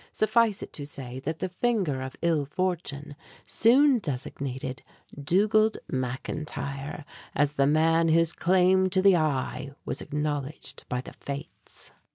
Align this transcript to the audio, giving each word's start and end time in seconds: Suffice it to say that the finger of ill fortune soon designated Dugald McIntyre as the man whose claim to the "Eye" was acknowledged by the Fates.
Suffice 0.11 0.63
it 0.63 0.73
to 0.73 0.83
say 0.83 1.19
that 1.19 1.37
the 1.37 1.49
finger 1.49 2.01
of 2.01 2.15
ill 2.23 2.43
fortune 2.43 3.15
soon 3.45 3.99
designated 3.99 4.81
Dugald 5.15 5.77
McIntyre 5.91 7.03
as 7.35 7.53
the 7.53 7.67
man 7.67 8.07
whose 8.07 8.33
claim 8.33 8.89
to 8.89 9.01
the 9.03 9.15
"Eye" 9.15 9.73
was 9.85 10.01
acknowledged 10.01 10.85
by 10.89 11.01
the 11.01 11.13
Fates. 11.13 11.91